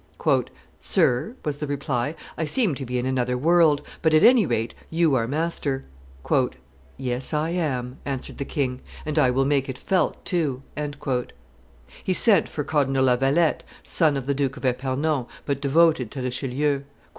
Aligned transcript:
"Sir," 0.79 1.35
was 1.45 1.57
the 1.57 1.67
reply, 1.67 2.15
"I 2.35 2.45
seem 2.45 2.73
to 2.73 2.87
be 2.87 2.97
in 2.97 3.05
another 3.05 3.37
world, 3.37 3.83
but 4.01 4.15
at 4.15 4.23
any 4.23 4.47
rate 4.47 4.73
you 4.89 5.13
are 5.13 5.27
master." 5.27 5.83
"Yes, 6.97 7.35
I 7.35 7.51
am," 7.51 7.99
answered 8.03 8.39
the 8.39 8.43
king, 8.45 8.81
"and 9.05 9.19
I 9.19 9.29
will 9.29 9.45
make 9.45 9.69
it 9.69 9.77
felt 9.77 10.25
too." 10.25 10.63
He 12.03 12.13
sent 12.13 12.49
for 12.49 12.63
Cardinal 12.63 13.03
La 13.05 13.15
Vallette, 13.15 13.63
son 13.83 14.17
of 14.17 14.25
the 14.25 14.33
Duke 14.33 14.57
of 14.57 14.65
Epernon, 14.65 15.27
but 15.45 15.61
devoted 15.61 16.09
to 16.09 16.23
Richelieu. 16.23 16.81